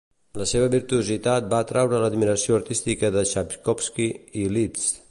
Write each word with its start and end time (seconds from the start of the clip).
La 0.41 0.45
seva 0.51 0.69
virtuositat 0.75 1.51
va 1.51 1.59
atreure 1.65 2.01
l'admiració 2.05 2.59
artística 2.61 3.13
de 3.19 3.25
Txaikovski 3.35 4.11
i 4.45 4.53
Liszt. 4.59 4.97